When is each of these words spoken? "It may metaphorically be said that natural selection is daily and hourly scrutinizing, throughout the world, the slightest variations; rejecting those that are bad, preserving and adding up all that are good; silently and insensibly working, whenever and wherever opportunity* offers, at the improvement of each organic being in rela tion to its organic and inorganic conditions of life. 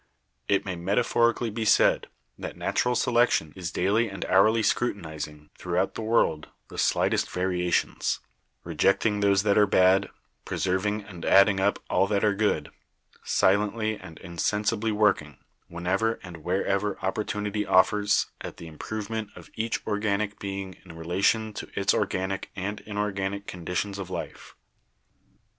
"It 0.47 0.65
may 0.65 0.75
metaphorically 0.75 1.51
be 1.51 1.63
said 1.63 2.07
that 2.35 2.57
natural 2.57 2.95
selection 2.95 3.53
is 3.55 3.69
daily 3.71 4.09
and 4.09 4.25
hourly 4.25 4.63
scrutinizing, 4.63 5.51
throughout 5.59 5.93
the 5.93 6.01
world, 6.01 6.47
the 6.69 6.79
slightest 6.79 7.29
variations; 7.29 8.19
rejecting 8.63 9.19
those 9.19 9.43
that 9.43 9.59
are 9.59 9.67
bad, 9.67 10.09
preserving 10.43 11.03
and 11.03 11.23
adding 11.23 11.59
up 11.59 11.77
all 11.87 12.07
that 12.07 12.23
are 12.23 12.33
good; 12.33 12.71
silently 13.23 13.95
and 13.95 14.17
insensibly 14.21 14.91
working, 14.91 15.37
whenever 15.67 16.13
and 16.23 16.37
wherever 16.37 16.97
opportunity* 17.01 17.63
offers, 17.63 18.25
at 18.43 18.57
the 18.57 18.65
improvement 18.65 19.29
of 19.35 19.51
each 19.53 19.85
organic 19.85 20.39
being 20.39 20.77
in 20.83 20.93
rela 20.95 21.23
tion 21.23 21.53
to 21.53 21.69
its 21.79 21.93
organic 21.93 22.49
and 22.55 22.79
inorganic 22.87 23.45
conditions 23.45 23.99
of 23.99 24.09
life. 24.09 24.55